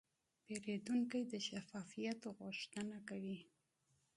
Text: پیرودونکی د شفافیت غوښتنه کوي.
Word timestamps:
پیرودونکی 0.45 1.21
د 1.31 1.33
شفافیت 1.47 2.21
غوښتنه 2.37 2.97
کوي. 3.09 3.37